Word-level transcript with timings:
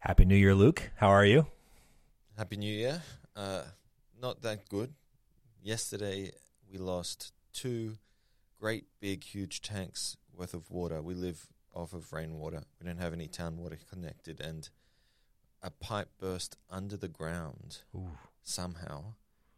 Happy 0.00 0.24
New 0.24 0.36
Year, 0.36 0.54
Luke. 0.54 0.90
How 0.96 1.08
are 1.08 1.24
you? 1.24 1.48
Happy 2.36 2.56
New 2.56 2.72
Year. 2.72 3.02
Uh, 3.34 3.62
not 4.20 4.42
that 4.42 4.68
good. 4.68 4.94
Yesterday 5.60 6.30
we 6.70 6.78
lost 6.78 7.32
two 7.52 7.98
great 8.60 8.84
big 9.00 9.24
huge 9.24 9.60
tanks 9.60 10.16
worth 10.32 10.54
of 10.54 10.70
water. 10.70 11.02
We 11.02 11.14
live 11.14 11.48
off 11.74 11.94
of 11.94 12.12
rainwater. 12.12 12.62
We 12.80 12.86
don't 12.86 13.00
have 13.00 13.12
any 13.12 13.26
town 13.26 13.58
water 13.58 13.76
connected 13.90 14.40
and 14.40 14.68
a 15.62 15.70
pipe 15.70 16.10
burst 16.20 16.56
under 16.70 16.96
the 16.96 17.08
ground 17.08 17.78
Ooh. 17.92 18.12
somehow 18.44 19.14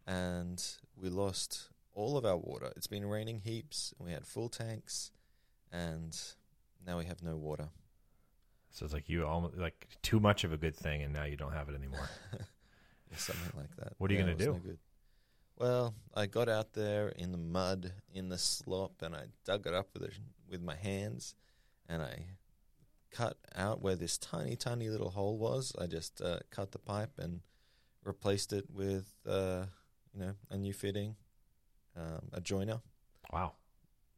and 0.06 0.64
we 0.96 1.10
lost 1.10 1.68
all 1.92 2.16
of 2.16 2.24
our 2.24 2.38
water. 2.38 2.72
It's 2.76 2.86
been 2.86 3.04
raining 3.04 3.40
heaps 3.40 3.92
and 3.98 4.06
we 4.06 4.14
had 4.14 4.26
full 4.26 4.48
tanks 4.48 5.10
and 5.70 6.18
now 6.84 6.96
we 6.96 7.04
have 7.04 7.22
no 7.22 7.36
water. 7.36 7.68
So 8.70 8.84
it's 8.84 8.94
like 8.94 9.08
you 9.08 9.26
almost 9.26 9.56
like 9.56 9.88
too 10.02 10.20
much 10.20 10.44
of 10.44 10.52
a 10.52 10.56
good 10.56 10.76
thing, 10.76 11.02
and 11.02 11.12
now 11.12 11.24
you 11.24 11.36
don't 11.36 11.52
have 11.52 11.68
it 11.68 11.74
anymore. 11.74 12.08
Something 13.16 13.50
like 13.56 13.74
that. 13.76 13.94
What 13.98 14.10
are 14.10 14.14
you 14.14 14.20
Yeah, 14.20 14.26
gonna 14.26 14.36
do? 14.36 14.52
no. 14.64 14.76
Well, 15.58 15.94
I 16.14 16.26
got 16.26 16.48
out 16.48 16.72
there 16.72 17.08
in 17.10 17.32
the 17.32 17.38
mud, 17.38 17.92
in 18.14 18.28
the 18.30 18.38
slop, 18.38 19.02
and 19.02 19.14
I 19.14 19.24
dug 19.44 19.66
it 19.66 19.74
up 19.74 19.88
with 19.92 20.04
a, 20.04 20.10
with 20.48 20.62
my 20.62 20.76
hands, 20.76 21.34
and 21.88 22.00
I 22.00 22.24
cut 23.10 23.36
out 23.54 23.82
where 23.82 23.96
this 23.96 24.16
tiny, 24.16 24.56
tiny 24.56 24.88
little 24.88 25.10
hole 25.10 25.36
was. 25.36 25.74
I 25.78 25.86
just 25.86 26.22
uh, 26.22 26.38
cut 26.50 26.72
the 26.72 26.78
pipe 26.78 27.18
and 27.18 27.40
replaced 28.04 28.52
it 28.54 28.70
with, 28.72 29.12
uh, 29.28 29.66
you 30.14 30.20
know, 30.20 30.32
a 30.48 30.56
new 30.56 30.72
fitting, 30.72 31.16
um, 31.96 32.28
a 32.32 32.40
joiner. 32.40 32.80
Wow. 33.30 33.52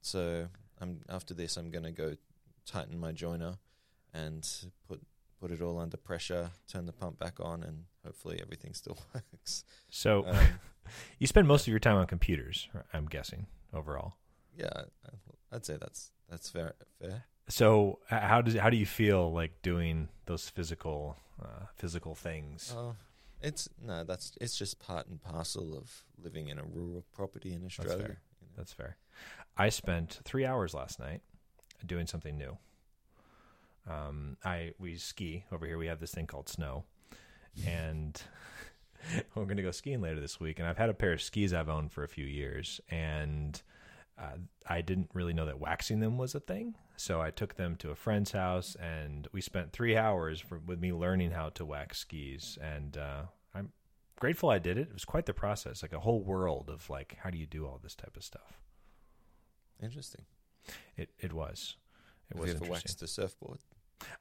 So 0.01 0.47
I'm 0.81 1.01
after 1.09 1.35
this, 1.35 1.57
I'm 1.57 1.71
going 1.71 1.85
to 1.85 1.93
go 1.93 2.15
tighten 2.67 2.99
my 3.01 3.11
joiner 3.13 3.57
and 4.15 4.49
put 4.89 5.01
put 5.41 5.51
it 5.51 5.61
all 5.61 5.79
under 5.79 5.97
pressure, 5.97 6.51
turn 6.69 6.87
the 6.87 6.93
pump 6.93 7.19
back 7.19 7.41
on, 7.41 7.63
and 7.65 7.85
hopefully 8.05 8.39
everything 8.41 8.73
still 8.75 8.97
works. 9.15 9.65
So 9.91 10.25
Um, 10.27 10.47
you 11.19 11.27
spend 11.27 11.49
most 11.49 11.63
of 11.63 11.69
your 11.69 11.81
time 11.81 11.97
on 11.97 12.07
computers, 12.07 12.69
I'm 12.93 13.07
guessing 13.07 13.47
overall. 13.75 14.15
yeah, 14.57 14.85
I'd 15.51 15.65
say 15.65 15.77
that's 15.81 16.13
that's 16.31 16.49
fair. 16.49 16.75
Fair. 17.01 17.25
So 17.49 17.99
how 18.09 18.41
does 18.41 18.55
how 18.55 18.71
do 18.71 18.77
you 18.77 18.87
feel 18.87 19.33
like 19.33 19.61
doing 19.63 20.09
those 20.27 20.49
physical 20.49 21.17
uh, 21.43 21.67
physical 21.75 22.15
things? 22.15 22.73
Oh, 22.77 22.95
it's 23.41 23.69
no, 23.85 24.05
that's 24.05 24.33
it's 24.41 24.57
just 24.57 24.79
part 24.79 25.09
and 25.09 25.21
parcel 25.21 25.77
of 25.77 26.05
living 26.23 26.49
in 26.49 26.59
a 26.61 26.65
rural 26.65 27.05
property 27.13 27.53
in 27.53 27.65
Australia. 27.65 27.99
fair. 27.99 28.21
you 28.41 28.47
know. 28.47 28.53
That's 28.57 28.73
fair. 28.73 28.97
I 29.57 29.71
spent 29.71 30.21
three 30.25 30.47
hours 30.47 30.73
last 30.73 31.01
night 31.01 31.21
doing 31.85 32.07
something 32.07 32.39
new. 32.39 32.57
Um, 33.89 34.37
I 34.45 34.73
we 34.79 34.97
ski 34.97 35.45
over 35.53 35.67
here. 35.67 35.79
We 35.79 35.87
have 35.87 36.01
this 36.01 36.13
thing 36.13 36.27
called 36.27 36.49
snow, 36.49 36.85
and 37.67 38.21
we're 39.35 39.45
going 39.45 39.57
to 39.57 39.63
go 39.63 39.71
skiing 39.71 40.01
later 40.01 40.21
this 40.21 40.39
week. 40.39 40.59
And 40.59 40.69
I've 40.69 40.79
had 40.79 40.91
a 40.91 40.95
pair 40.95 41.13
of 41.13 41.23
skis 41.23 41.53
I've 41.53 41.69
owned 41.69 41.93
for 41.93 42.05
a 42.05 42.09
few 42.09 42.25
years, 42.25 42.81
and 42.91 43.61
uh, 44.19 44.37
I 44.69 44.81
didn't 44.81 45.11
really 45.15 45.33
know 45.33 45.47
that 45.47 45.59
waxing 45.59 46.01
them 46.01 46.19
was 46.19 46.35
a 46.35 46.41
thing. 46.41 46.75
So 46.97 47.21
I 47.21 47.31
took 47.31 47.57
them 47.57 47.77
to 47.77 47.91
a 47.91 47.97
friend's 47.97 48.33
house, 48.33 48.77
and 48.77 49.27
we 49.33 49.41
spent 49.41 49.73
three 49.73 49.97
hours 49.97 50.41
for, 50.41 50.61
with 50.65 50.81
me 50.81 50.93
learning 50.93 51.33
how 51.33 51.49
to 51.51 51.65
wax 51.65 51.99
skis. 51.99 52.59
And 52.63 52.97
uh, 52.97 53.23
I'm 53.55 53.73
grateful 54.19 54.51
I 54.51 54.59
did 54.59 54.79
it. 54.79 54.89
It 54.89 54.93
was 54.93 55.05
quite 55.05 55.27
the 55.27 55.35
process, 55.35 55.83
like 55.83 55.93
a 55.93 56.01
whole 56.01 56.23
world 56.23 56.71
of 56.73 56.89
like, 56.89 57.17
how 57.23 57.31
do 57.31 57.39
you 57.39 57.47
do 57.47 57.67
all 57.67 57.81
this 57.83 57.95
type 57.95 58.17
of 58.17 58.23
stuff? 58.23 58.61
Interesting. 59.83 60.25
It 60.97 61.11
it 61.19 61.33
was. 61.33 61.77
It 62.33 62.37
Have 62.37 62.41
was 62.45 62.51
you 62.55 62.61
ever 62.63 62.71
waxed 62.73 63.03
a 63.03 63.07
surfboard? 63.07 63.59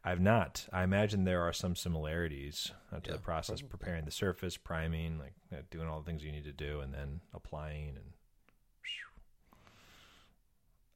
I've 0.04 0.20
not. 0.20 0.68
I 0.72 0.84
imagine 0.84 1.24
there 1.24 1.42
are 1.42 1.54
some 1.54 1.76
similarities 1.76 2.72
uh, 2.94 3.00
to 3.00 3.10
Yeah, 3.10 3.16
the 3.16 3.22
process, 3.22 3.62
probably. 3.62 3.78
preparing 3.80 4.06
the 4.06 4.12
surface, 4.12 4.56
priming, 4.58 5.18
like 5.18 5.34
uh, 5.52 5.62
doing 5.72 5.88
all 5.88 6.00
the 6.00 6.06
things 6.06 6.24
you 6.24 6.32
need 6.32 6.44
to 6.44 6.52
do, 6.52 6.82
and 6.82 6.94
then 6.94 7.22
applying. 7.34 7.90
And 7.90 8.14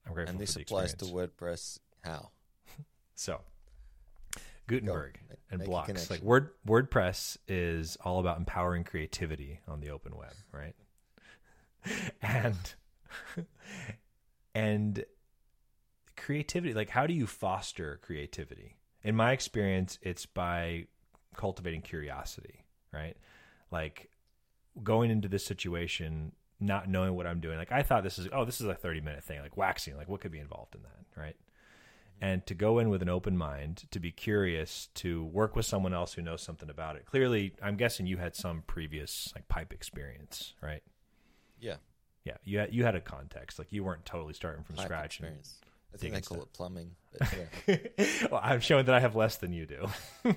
I'm 0.06 0.14
grateful 0.14 0.34
and 0.34 0.40
this 0.40 0.54
the 0.54 0.62
applies 0.62 0.94
to. 0.96 1.06
WordPress. 1.06 1.80
How? 2.04 2.30
So 3.18 3.40
Gutenberg 4.68 5.18
Make- 5.30 5.38
and 5.50 5.60
make 5.60 5.68
blocks. 5.70 6.10
Like. 6.10 6.22
Word 6.22 6.50
WordPress 6.68 7.38
is 7.48 7.98
all 8.04 8.20
about 8.20 8.38
empowering 8.38 8.84
creativity 8.84 9.62
on 9.70 9.80
the 9.80 9.90
open 9.92 10.18
web, 10.18 10.34
right? 10.52 10.76
and 12.22 12.58
and 14.54 15.06
creativity, 16.26 16.74
like 16.74 16.90
how 16.90 17.06
do 17.06 17.14
you 17.14 17.28
foster 17.28 18.00
creativity? 18.02 18.78
In 19.04 19.16
my 19.16 19.32
experience, 19.32 20.00
it's 20.02 20.26
by 20.26 20.86
cultivating 21.36 21.82
curiosity, 21.82 22.66
right? 22.92 23.16
Like 23.72 24.10
going 24.84 25.12
into 25.12 25.28
this 25.28 25.46
situation 25.46 26.32
not 26.60 26.90
knowing 26.90 27.16
what 27.16 27.28
I'm 27.28 27.42
doing. 27.42 27.58
Like 27.58 27.72
I 27.72 27.84
thought 27.84 28.04
this 28.04 28.18
is 28.18 28.28
oh, 28.34 28.46
this 28.46 28.60
is 28.60 28.68
a 28.68 28.74
30 28.74 29.02
minute 29.02 29.24
thing, 29.24 29.42
like 29.42 29.56
waxing, 29.56 29.96
like 29.98 30.10
what 30.10 30.22
could 30.22 30.32
be 30.32 30.40
involved 30.40 30.76
in 30.76 30.82
that, 30.84 31.22
right? 31.22 31.36
and 32.22 32.46
to 32.46 32.54
go 32.54 32.80
in 32.80 32.90
with 32.90 33.02
an 33.02 33.10
open 33.10 33.38
mind, 33.38 33.84
to 33.92 34.00
be 34.00 34.10
curious, 34.12 34.88
to 34.96 35.26
work 35.26 35.54
with 35.56 35.66
someone 35.66 35.94
else 35.94 36.14
who 36.14 36.22
knows 36.22 36.42
something 36.42 36.70
about 36.70 36.96
it. 36.96 37.06
Clearly, 37.06 37.54
I'm 37.62 37.76
guessing 37.76 38.06
you 38.06 38.16
had 38.18 38.38
some 38.38 38.64
previous 38.68 39.34
like 39.36 39.48
pipe 39.50 39.74
experience, 39.74 40.54
right? 40.62 40.82
Yeah. 41.60 41.76
Yeah, 42.24 42.38
you 42.44 42.60
had, 42.60 42.74
you 42.74 42.86
had 42.86 42.96
a 42.96 43.02
context, 43.02 43.60
like 43.60 43.72
you 43.72 43.84
weren't 43.84 44.06
totally 44.06 44.34
starting 44.34 44.64
from 44.64 44.78
Pipe 44.78 44.86
scratch. 44.86 45.20
and- 45.20 45.28
experience. 45.28 45.60
I 45.96 45.98
think 45.98 46.14
they 46.14 46.22
call 46.22 46.42
it 46.42 46.54
plumbing. 46.54 46.92
Yeah. 47.68 47.78
well, 48.32 48.42
I'm 48.44 48.60
showing 48.60 48.86
that 48.86 48.96
I 48.96 49.00
have 49.00 49.16
less 49.16 49.38
than 49.38 49.54
you 49.54 49.66
do. 49.66 49.88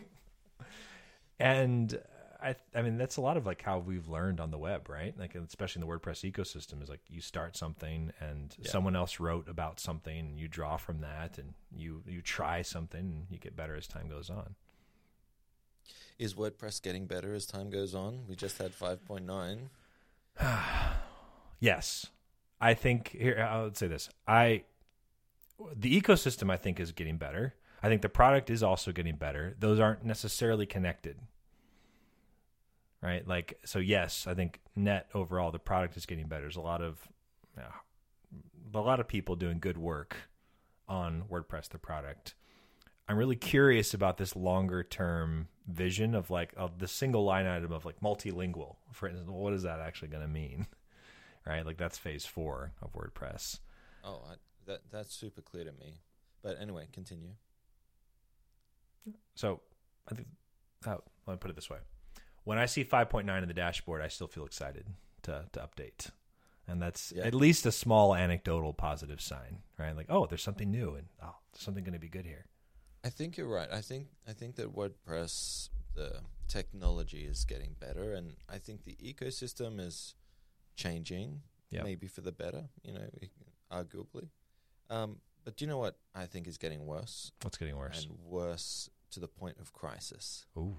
and 1.41 2.01
I, 2.43 2.55
I 2.75 2.83
mean, 2.83 2.99
that's 2.99 3.17
a 3.17 3.21
lot 3.21 3.37
of 3.37 3.47
like 3.47 3.63
how 3.63 3.79
we've 3.81 4.09
learned 4.09 4.41
on 4.41 4.51
the 4.51 4.59
web, 4.59 4.89
right? 4.89 5.13
Like, 5.19 5.35
especially 5.35 5.83
in 5.83 5.89
the 5.89 5.93
WordPress 5.93 6.31
ecosystem, 6.31 6.83
is 6.83 6.89
like 6.89 7.01
you 7.09 7.21
start 7.21 7.57
something 7.57 8.13
and 8.21 8.55
Yeah. 8.59 8.71
someone 8.71 8.95
else 8.95 9.19
wrote 9.19 9.49
about 9.49 9.81
something, 9.81 10.19
and 10.19 10.39
you 10.39 10.47
draw 10.49 10.77
from 10.77 11.01
that, 11.01 11.39
and 11.39 11.55
you 11.75 12.03
you 12.07 12.23
try 12.23 12.63
something, 12.63 13.01
and 13.01 13.27
you 13.31 13.39
get 13.39 13.57
better 13.57 13.75
as 13.75 13.87
time 13.89 14.09
goes 14.09 14.31
on. 14.31 14.55
Is 16.19 16.35
WordPress 16.35 16.81
getting 16.83 17.07
better 17.07 17.35
as 17.35 17.47
time 17.47 17.71
goes 17.71 17.95
on? 17.95 18.25
We 18.29 18.35
just 18.37 18.59
had 18.59 18.73
5.9. 18.73 19.69
Yes, 21.61 22.07
I 22.61 22.75
think 22.75 23.09
here 23.09 23.37
I 23.51 23.63
would 23.63 23.77
say 23.77 23.89
this. 23.89 24.09
I 24.29 24.63
the 25.77 26.01
ecosystem 26.01 26.51
I 26.51 26.57
think 26.57 26.81
is 26.81 26.93
getting 26.93 27.17
better. 27.17 27.55
I 27.83 27.89
think 27.89 28.03
the 28.03 28.09
product 28.09 28.51
is 28.51 28.63
also 28.63 28.93
getting 28.93 29.17
better. 29.17 29.55
Those 29.59 29.79
aren't 29.79 30.05
necessarily 30.05 30.67
connected. 30.67 31.19
Right? 33.01 33.27
Like 33.27 33.59
so 33.65 33.79
yes, 33.79 34.27
I 34.27 34.35
think 34.35 34.61
net 34.75 35.09
overall 35.15 35.53
the 35.53 35.59
product 35.59 35.97
is 35.97 36.07
getting 36.07 36.27
better. 36.27 36.43
There's 36.43 36.57
a 36.57 36.61
lot 36.61 36.83
of 36.83 37.09
a 38.75 38.81
lot 38.81 39.01
of 39.01 39.09
people 39.09 39.37
doing 39.37 39.59
good 39.59 39.79
work 39.79 40.17
on 40.89 41.25
WordPress 41.31 41.69
the 41.69 41.79
product. 41.79 42.35
I'm 43.09 43.17
really 43.17 43.37
curious 43.37 43.95
about 43.95 44.19
this 44.19 44.37
longer 44.37 44.83
term 44.83 45.49
vision 45.67 46.15
of 46.15 46.31
like 46.31 46.53
of 46.57 46.79
the 46.79 46.89
single 46.89 47.25
line 47.25 47.47
item 47.47 47.73
of 47.73 47.85
like 47.85 48.01
multilingual. 48.01 48.77
For 48.93 49.09
instance, 49.09 49.31
what 49.31 49.53
is 49.53 49.63
that 49.63 49.81
actually 49.81 50.09
going 50.09 50.23
to 50.23 50.29
mean? 50.29 50.67
right? 51.47 51.65
Like 51.65 51.79
that's 51.79 51.99
phase 51.99 52.27
four 52.27 52.73
of 52.83 52.93
WordPress. 52.93 53.59
Oh, 54.05 54.23
I, 54.29 54.35
that 54.69 54.83
that's 54.91 55.12
super 55.15 55.43
clear 55.43 55.65
to 55.65 55.73
me. 55.73 56.01
But 56.43 56.61
anyway, 56.61 56.87
continue. 56.93 57.33
So 59.34 59.61
I 60.11 60.15
think 60.15 60.29
oh, 60.87 61.01
let 61.27 61.34
me 61.34 61.39
put 61.39 61.51
it 61.51 61.55
this 61.56 61.71
way: 61.71 61.79
when 62.45 62.59
I 62.59 62.67
see 62.67 62.84
5.9 62.84 63.43
in 63.43 63.49
the 63.49 63.55
dashboard, 63.55 64.03
I 64.03 64.09
still 64.09 64.29
feel 64.29 64.45
excited 64.47 64.87
to 65.23 65.47
to 65.53 65.61
update, 65.61 66.11
and 66.67 66.81
that's 66.83 67.12
Yeah. 67.17 67.25
at 67.25 67.34
least 67.34 67.67
a 67.67 67.73
small 67.73 68.15
anecdotal 68.15 68.73
positive 68.75 69.21
sign, 69.21 69.62
right? 69.79 69.97
Like, 69.97 70.06
oh, 70.09 70.27
there's 70.27 70.43
something 70.43 70.71
new, 70.71 70.95
and 70.95 71.09
oh, 71.23 71.37
there's 71.53 71.62
something 71.62 71.85
going 71.85 71.95
to 71.95 71.99
be 71.99 72.09
good 72.09 72.27
here. 72.27 72.47
I 73.05 73.11
think 73.11 73.37
you're 73.37 73.49
right. 73.49 73.71
I 73.73 73.81
think 73.81 74.09
I 74.27 74.33
think 74.33 74.56
that 74.56 74.75
WordPress, 74.75 75.70
the 75.94 76.20
technology 76.49 77.25
is 77.25 77.44
getting 77.44 77.75
better, 77.79 78.12
and 78.15 78.37
I 78.49 78.59
think 78.59 78.85
the 78.85 78.97
ecosystem 78.97 79.81
is 79.81 80.15
changing, 80.76 81.43
Yeah. 81.70 81.82
maybe 81.85 82.09
for 82.09 82.20
the 82.20 82.32
better. 82.32 82.69
You 82.82 82.93
know, 82.94 83.09
arguably. 83.70 84.29
Um, 84.90 85.19
but 85.44 85.56
do 85.56 85.64
you 85.64 85.69
know 85.70 85.79
what 85.79 85.96
I 86.14 86.26
think 86.26 86.46
is 86.46 86.58
getting 86.58 86.87
worse 86.87 87.32
What's 87.43 87.56
getting 87.58 87.76
worse? 87.76 88.05
and 88.05 88.19
worse 88.25 88.90
to 89.11 89.20
the 89.20 89.29
point 89.29 89.56
of 89.61 89.73
crisis 89.73 90.46
Ooh, 90.56 90.76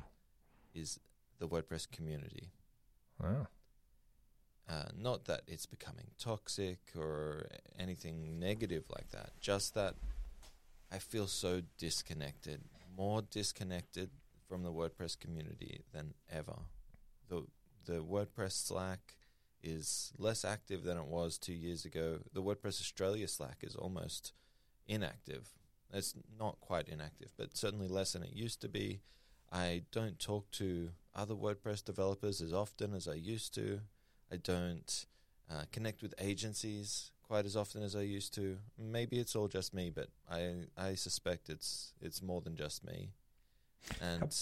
is 0.74 1.00
the 1.40 1.48
WordPress 1.48 1.90
community. 1.90 2.52
wow. 3.22 3.48
Uh, 4.70 4.84
not 4.96 5.26
that 5.26 5.42
it's 5.48 5.66
becoming 5.66 6.12
toxic 6.20 6.78
or 6.96 7.48
anything 7.80 8.38
negative 8.40 8.84
like 8.96 9.10
that. 9.10 9.32
Just 9.40 9.74
that 9.74 9.96
I 10.92 11.00
feel 11.00 11.26
so 11.26 11.62
disconnected, 11.80 12.62
more 12.96 13.24
disconnected 13.24 14.12
from 14.48 14.62
the 14.62 14.72
WordPress 14.72 15.20
community 15.20 15.82
than 15.92 16.14
ever. 16.32 16.56
the 17.30 17.46
The 17.86 18.04
WordPress 18.04 18.52
Slack 18.52 19.16
is 19.64 20.14
less 20.18 20.46
active 20.46 20.84
than 20.84 20.98
it 20.98 21.06
was 21.06 21.38
two 21.38 21.54
years 21.54 21.86
ago. 21.86 22.20
The 22.34 22.42
WordPress 22.42 22.80
Australia 22.82 23.28
Slack 23.28 23.58
is 23.62 23.76
almost 23.76 24.34
inactive. 24.88 25.50
It's 25.94 26.14
not 26.38 26.60
quite 26.60 26.88
inactive, 26.88 27.32
but 27.38 27.58
certainly 27.58 27.88
less 27.88 28.14
than 28.14 28.24
it 28.24 28.34
used 28.34 28.62
to 28.62 28.70
be. 28.70 29.02
I 29.52 29.84
don't 29.92 30.20
talk 30.20 30.52
to 30.52 30.90
other 31.16 31.34
WordPress 31.34 31.84
developers 31.84 32.42
as 32.42 32.54
often 32.54 32.94
as 32.94 33.08
I 33.08 33.16
used 33.16 33.54
to. 33.56 33.82
I 34.32 34.38
don't 34.38 35.06
uh, 35.50 35.64
connect 35.72 36.02
with 36.04 36.14
agencies 36.20 37.12
quite 37.30 37.46
as 37.46 37.56
often 37.56 37.84
as 37.84 37.96
I 37.96 38.02
used 38.02 38.34
to. 38.36 38.58
Maybe 38.78 39.20
it's 39.20 39.36
all 39.36 39.48
just 39.48 39.74
me, 39.74 39.90
but 39.90 40.10
I 40.30 40.66
I 40.78 40.96
suspect 40.96 41.50
it's 41.50 41.94
it's 42.02 42.22
more 42.22 42.42
than 42.42 42.56
just 42.56 42.86
me, 42.86 43.10
and 44.02 44.36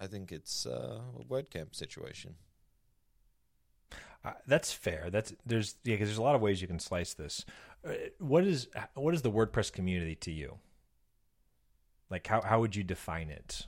I 0.00 0.06
think 0.06 0.32
it's 0.32 0.66
uh, 0.66 1.00
a 1.18 1.24
WordCamp 1.24 1.74
situation. 1.74 2.36
Uh, 4.24 4.32
that's 4.46 4.72
fair. 4.72 5.08
That's 5.10 5.32
there's 5.46 5.76
yeah, 5.84 5.94
because 5.94 6.08
there's 6.08 6.18
a 6.18 6.22
lot 6.22 6.34
of 6.34 6.40
ways 6.40 6.60
you 6.60 6.66
can 6.68 6.78
slice 6.80 7.14
this. 7.14 7.44
Uh, 7.86 7.92
what 8.18 8.44
is 8.44 8.68
what 8.94 9.14
is 9.14 9.22
the 9.22 9.30
WordPress 9.30 9.72
community 9.72 10.14
to 10.16 10.30
you? 10.32 10.58
Like 12.10 12.26
how 12.26 12.42
how 12.42 12.60
would 12.60 12.74
you 12.74 12.82
define 12.84 13.28
it? 13.30 13.66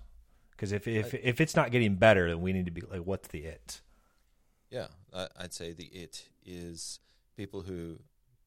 Because 0.52 0.73
if 0.73 0.87
if 0.88 1.14
I- 1.14 1.20
if 1.23 1.41
it's 1.41 1.55
not 1.56 1.70
getting 1.70 1.94
better, 1.97 2.29
then 2.29 2.41
we 2.41 2.52
need 2.52 2.64
to 2.67 2.70
be 2.70 2.81
like, 2.82 3.02
what's 3.02 3.29
the 3.29 3.41
it? 3.44 3.81
Yeah, 4.70 4.88
I, 5.12 5.29
I'd 5.38 5.52
say 5.55 5.73
the 5.73 5.87
it 5.87 6.29
is 6.44 7.00
people 7.37 7.62
who 7.62 7.99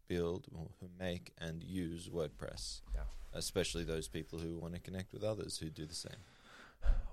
build, 0.07 0.47
who 0.79 0.89
make, 0.99 1.31
and 1.39 1.63
use 1.63 2.09
WordPress. 2.09 2.81
Yeah. 2.93 3.01
Especially 3.33 3.83
those 3.83 4.07
people 4.07 4.39
who 4.39 4.57
want 4.57 4.73
to 4.75 4.79
connect 4.79 5.11
with 5.13 5.23
others 5.23 5.57
who 5.57 5.69
do 5.69 5.85
the 5.85 5.95
same. 5.95 6.17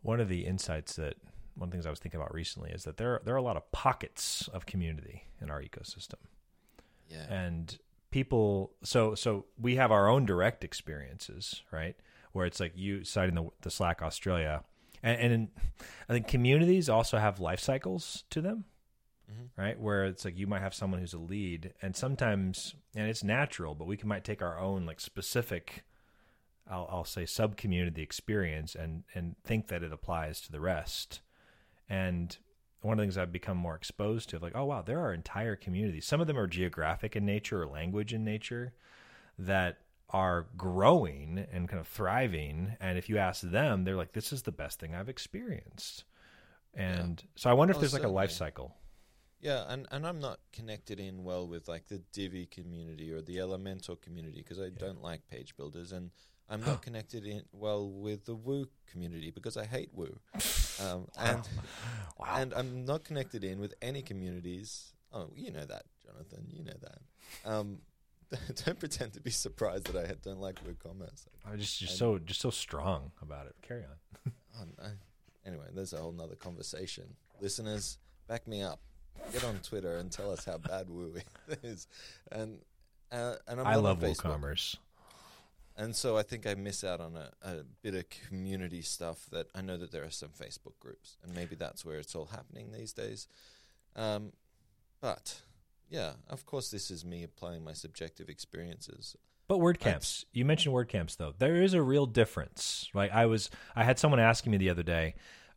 One 0.03 0.21
of 0.21 0.29
the 0.29 0.45
insights 0.47 0.97
that 0.97 1.15
one 1.61 1.67
of 1.67 1.71
the 1.73 1.77
things 1.77 1.87
I 1.87 1.91
was 1.91 1.99
thinking 1.99 2.19
about 2.19 2.33
recently 2.33 2.71
is 2.71 2.85
that 2.85 2.97
there 2.97 3.21
there 3.25 3.35
are 3.35 3.39
a 3.39 3.43
lot 3.43 3.59
of 3.59 3.71
pockets 3.71 4.49
of 4.53 4.65
community 4.65 5.25
in 5.43 5.51
our 5.51 5.61
ecosystem. 5.63 6.15
Yeah. 7.11 7.27
and 7.29 7.77
people 8.11 8.71
so 8.85 9.15
so 9.17 9.45
we 9.61 9.75
have 9.77 9.91
our 9.93 10.09
own 10.09 10.25
direct 10.27 10.65
experiences 10.65 11.63
right? 11.71 11.97
Where 12.33 12.47
it's 12.47 12.61
like 12.61 12.73
you 12.77 13.05
citing 13.05 13.35
the, 13.35 13.49
the 13.63 13.71
slack 13.71 14.01
australia. 14.01 14.63
And, 15.03 15.21
and 15.21 15.33
in, 15.33 15.49
i 16.09 16.13
think 16.13 16.29
communities 16.29 16.89
also 16.89 17.19
have 17.19 17.41
life 17.41 17.61
cycles 17.61 18.25
to 18.31 18.41
them 18.41 18.65
hmm 19.29 19.47
right? 19.57 19.79
Where 19.79 20.05
it's 20.07 20.25
like 20.25 20.39
you 20.39 20.47
might 20.47 20.63
have 20.63 20.75
someone 20.75 21.01
who's 21.01 21.15
a 21.15 21.19
lead 21.19 21.75
and 21.83 21.95
sometimes 21.95 22.75
and 22.95 23.09
it's 23.09 23.23
natural 23.23 23.75
but 23.75 23.87
we 23.87 23.97
can 23.97 24.09
might 24.09 24.25
take 24.25 24.41
our 24.43 24.59
own 24.59 24.87
like 24.87 25.01
specific 25.01 25.85
i'll, 26.71 26.89
I'll 26.91 27.05
say 27.05 27.27
sub 27.27 27.57
community 27.57 28.03
experience 28.03 28.75
and 28.75 29.05
and 29.15 29.37
think 29.45 29.67
that 29.69 29.83
it 29.83 29.93
applies 29.93 30.41
to 30.43 30.53
the 30.53 30.61
rest 30.61 31.21
and 31.91 32.39
one 32.81 32.95
of 32.95 32.99
the 32.99 33.03
things 33.03 33.19
I've 33.19 33.33
become 33.33 33.59
more 33.59 33.75
exposed 33.75 34.31
to, 34.31 34.39
like, 34.39 34.53
oh 34.55 34.65
wow, 34.65 34.81
there 34.81 35.01
are 35.01 35.13
entire 35.13 35.57
communities. 35.57 36.07
Some 36.07 36.23
of 36.23 36.27
them 36.27 36.39
are 36.39 36.47
geographic 36.47 37.15
in 37.15 37.27
nature 37.27 37.63
or 37.63 37.67
language 37.67 38.15
in 38.15 38.25
nature 38.25 38.73
that 39.39 39.79
are 40.09 40.47
growing 40.57 41.47
and 41.53 41.69
kind 41.69 41.81
of 41.81 41.87
thriving. 41.87 42.77
And 42.81 42.97
if 42.97 43.09
you 43.09 43.19
ask 43.19 43.43
them, 43.43 43.85
they're 43.85 43.97
like, 43.97 44.13
this 44.13 44.33
is 44.33 44.43
the 44.43 44.53
best 44.53 44.81
thing 44.81 44.95
I've 44.95 45.09
experienced. 45.11 46.05
And 46.75 47.23
so 47.37 47.51
I 47.51 47.53
wonder 47.53 47.73
if 47.73 47.77
Oh, 47.77 47.81
there's 47.81 47.93
like 47.93 48.05
a 48.05 48.09
life 48.09 48.31
cycle. 48.31 48.77
Yeah, 49.41 49.65
and, 49.69 49.87
and 49.91 50.07
I'm 50.07 50.21
not 50.21 50.39
connected 50.53 51.01
in 51.01 51.25
well 51.25 51.47
with 51.47 51.69
like 51.69 51.89
the 51.89 52.03
Divi 52.13 52.47
community 52.47 53.11
or 53.13 53.23
the 53.23 53.37
Elementor 53.37 54.01
community 54.01 54.39
because 54.43 54.61
I 54.61 54.69
don't 54.69 55.03
like 55.03 55.27
page 55.29 55.57
builders, 55.57 55.93
and 55.93 56.11
I'm 56.49 56.61
not 56.67 56.83
connected 56.83 57.25
in 57.25 57.43
well 57.53 57.89
with 57.89 58.27
the 58.27 58.35
Woo 58.35 58.67
community 58.91 59.31
because 59.31 59.57
I 59.57 59.65
hate 59.65 59.91
Woo, 59.95 60.19
um, 60.87 61.07
and 61.19 61.43
Wow. 62.19 62.27
and 62.37 62.55
I'm 62.55 62.85
not 62.85 63.05
connected 63.05 63.45
in 63.45 63.59
with 63.61 63.75
any 63.83 64.03
communities. 64.03 64.93
Oh, 65.13 65.31
you 65.35 65.51
know 65.51 65.65
that, 65.65 65.85
Jonathan. 66.05 66.47
You 66.51 66.65
know 66.65 66.77
that. 66.83 67.51
Um, 67.51 67.79
don't 68.65 68.79
pretend 68.79 69.13
to 69.15 69.21
be 69.21 69.31
surprised 69.31 69.93
that 69.93 70.09
I 70.11 70.15
don't 70.23 70.41
like 70.41 70.57
WooCommerce. 70.65 71.27
I'm 71.47 71.59
just 71.59 71.79
just 71.81 71.93
and- 71.93 71.99
so 71.99 72.19
just 72.19 72.41
so 72.41 72.51
strong 72.51 73.11
about 73.23 73.47
it. 73.47 73.55
Carry 73.63 73.83
on. 73.85 74.33
Oh, 74.61 74.65
no. 74.79 74.91
Anyway, 75.47 75.65
there's 75.73 75.93
a 75.93 75.97
whole 75.99 76.13
nother 76.13 76.35
conversation. 76.35 77.05
Listeners, 77.41 77.99
back 78.29 78.47
me 78.49 78.63
up. 78.63 78.81
Get 79.33 79.45
on 79.45 79.57
Twitter 79.63 79.97
and 79.99 80.11
tell 80.11 80.31
us 80.33 80.45
how 80.45 80.59
bad 80.59 80.91
Woo 80.91 81.15
is. 81.63 81.87
And 82.33 82.59
uh, 83.13 83.37
and 83.49 83.61
I'm 83.61 83.67
I 83.67 83.77
love. 83.77 84.01
WooCommerce. 84.01 84.77
And 85.81 85.97
so 85.97 86.19
I 86.19 86.23
think 86.23 86.47
I 86.47 86.55
miss 86.55 86.85
out 86.85 87.01
on 87.01 87.17
a, 87.17 87.31
a 87.43 87.55
bit 87.81 87.95
of 87.95 88.05
community 88.11 88.83
stuff 88.83 89.25
that 89.33 89.47
I 89.55 89.63
know 89.63 89.79
that 89.79 89.91
there 89.91 90.05
are 90.05 90.11
some 90.11 90.29
Facebook 90.29 90.79
groups, 90.79 91.17
and 91.25 91.35
maybe 91.35 91.57
that's 91.57 91.87
where 91.87 91.99
it's 91.99 92.15
all 92.15 92.27
happening 92.27 92.71
these 92.71 92.93
days. 92.93 93.27
Um, 93.97 94.33
but 95.01 95.41
yeah, 95.89 96.13
of 96.29 96.45
course, 96.45 96.71
this 96.71 96.91
is 96.91 97.03
me 97.03 97.23
applying 97.23 97.65
my 97.65 97.73
subjective 97.73 98.29
experiences. 98.29 99.17
But 99.49 99.59
WordCamps, 99.59 100.27
you 100.33 100.45
mentioned 100.45 100.75
WordCamps 100.75 101.17
though. 101.17 101.33
There 101.39 101.57
is 101.57 101.73
a 101.73 101.81
real 101.81 102.05
difference. 102.05 102.91
Like 102.93 103.11
I 103.11 103.25
was, 103.25 103.49
I 103.75 103.83
had 103.83 103.99
someone 103.99 104.21
asking 104.21 104.53
me 104.53 104.59
the 104.59 104.69
other 104.69 104.83
day 104.83 105.15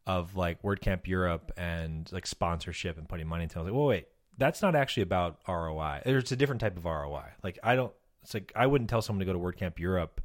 of 0.08 0.38
like 0.38 0.62
WordCamp 0.62 1.06
Europe 1.06 1.52
and 1.58 2.10
like 2.14 2.26
sponsorship 2.28 2.98
and 2.98 3.10
putting 3.10 3.28
money 3.28 3.44
into. 3.44 3.58
it. 3.58 3.60
I 3.60 3.64
was 3.64 3.72
like, 3.72 3.78
well, 3.78 3.88
wait, 3.88 4.08
that's 4.38 4.62
not 4.62 4.74
actually 4.74 5.04
about 5.04 5.40
ROI. 5.50 6.04
It's 6.06 6.32
a 6.32 6.38
different 6.38 6.62
type 6.62 6.78
of 6.78 6.86
ROI. 6.86 7.26
Like 7.44 7.60
I 7.62 7.76
don't. 7.76 7.94
It's 8.24 8.34
like 8.34 8.52
I 8.56 8.68
wouldn't 8.68 8.90
tell 8.90 9.02
someone 9.02 9.20
to 9.20 9.32
go 9.32 9.34
to 9.34 9.40
WordCamp 9.40 9.80
Europe 9.80 10.22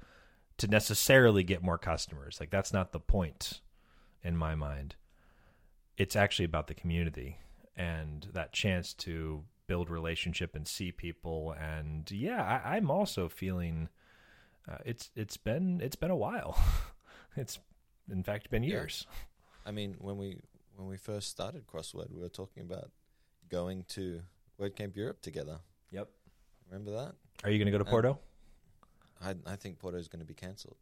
to 0.59 0.67
necessarily 0.69 1.43
get 1.43 1.63
more 1.63 1.79
customers. 1.79 2.39
Like 2.41 2.51
that's 2.51 2.73
not 2.73 2.93
the 2.93 3.01
point 3.01 3.61
in 4.23 4.37
my 4.37 4.55
mind. 4.55 4.97
It's 5.97 6.17
actually 6.17 6.45
about 6.45 6.67
the 6.69 6.75
community 6.75 7.39
and 7.77 8.29
that 8.33 8.53
chance 8.53 8.93
to 8.95 9.45
build 9.67 9.91
relationship 9.91 10.55
and 10.55 10.67
see 10.67 10.93
people. 10.93 11.53
And 11.61 12.11
yeah, 12.11 12.61
I, 12.65 12.77
I'm 12.77 12.91
also 12.91 13.29
feeling 13.29 13.89
uh, 14.71 14.79
it's 14.85 15.11
it's 15.15 15.37
been 15.37 15.81
it's 15.81 15.97
been 15.97 16.11
a 16.11 16.17
while. 16.17 16.59
it's 17.37 17.59
in 18.11 18.23
fact 18.23 18.51
been 18.51 18.63
Yeah. 18.63 18.71
years. 18.71 19.07
I 19.67 19.71
mean, 19.71 19.97
when 19.99 20.17
we 20.17 20.41
when 20.77 20.89
we 20.89 20.97
first 20.97 21.29
started 21.31 21.67
Crossword, 21.67 22.11
we 22.13 22.21
were 22.21 22.29
talking 22.29 22.63
about 22.63 22.91
going 23.49 23.85
to 23.89 24.23
WordCamp 24.61 24.97
Europe 24.97 25.21
together. 25.21 25.59
Yep. 25.91 26.09
Remember 26.71 26.91
that? 26.93 27.15
Are 27.45 27.51
you 27.51 27.59
going 27.59 27.67
to 27.67 27.73
go 27.73 27.79
to 27.79 27.85
Porto? 27.85 28.19
I 29.23 29.35
I 29.47 29.57
think 29.57 29.79
Porto 29.79 29.99
is 29.99 30.09
going 30.09 30.21
to 30.21 30.27
be 30.27 30.35
cancelled. 30.35 30.77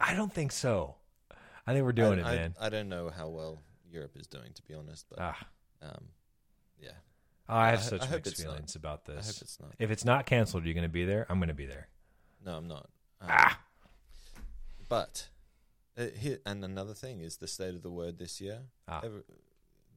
I 0.00 0.14
don't 0.14 0.32
think 0.32 0.52
so. 0.52 0.96
I 1.66 1.72
think 1.72 1.84
we're 1.84 1.92
doing 1.92 2.20
I, 2.20 2.22
it, 2.22 2.24
I, 2.32 2.36
man. 2.36 2.54
I 2.60 2.68
don't 2.68 2.88
know 2.88 3.10
how 3.10 3.28
well 3.28 3.60
Europe 3.90 4.12
is 4.16 4.26
doing, 4.26 4.52
to 4.54 4.62
be 4.62 4.74
honest. 4.74 5.06
But 5.10 5.18
ah, 5.20 5.38
um, 5.82 6.04
yeah, 6.80 6.90
I 7.48 7.70
have 7.70 7.80
I- 7.80 7.82
such 7.82 8.10
mixed 8.10 8.32
it's 8.32 8.44
not. 8.44 8.50
feelings 8.52 8.74
about 8.76 9.02
I 9.08 9.12
hope 9.12 9.16
this. 9.22 9.42
it's 9.42 9.58
not. 9.60 9.70
If 9.78 9.90
it's 9.90 10.04
not 10.04 10.24
canceled, 10.26 10.64
you're 10.64 10.74
going 10.74 10.82
to 10.82 10.88
be 10.88 11.04
there. 11.04 11.26
I'm 11.28 11.38
going 11.38 11.48
to 11.48 11.54
be 11.54 11.66
there. 11.66 11.88
No, 12.44 12.56
I'm 12.56 12.68
not. 12.68 12.88
Um, 13.20 13.28
Ah. 13.30 13.60
But 14.88 15.28
uh, 15.98 16.06
here 16.18 16.38
and 16.46 16.64
another 16.64 16.94
thing 16.94 17.20
is 17.20 17.36
the 17.36 17.46
state 17.48 17.74
of 17.74 17.82
the 17.82 17.90
word 17.90 18.18
this 18.18 18.40
year. 18.40 18.60
Ah. 18.86 19.00
Ever- 19.04 19.24